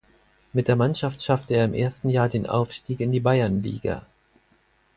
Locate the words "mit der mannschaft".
0.51-1.21